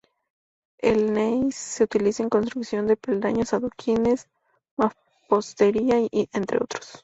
El 0.79 1.11
gneis 1.11 1.55
se 1.55 1.83
utiliza 1.83 2.23
en 2.23 2.29
construcción 2.29 2.87
de 2.87 2.97
peldaños, 2.97 3.53
adoquines, 3.53 4.27
mampostería, 4.75 5.97
entre 6.11 6.57
otros 6.57 6.93